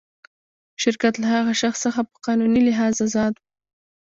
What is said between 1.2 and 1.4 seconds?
له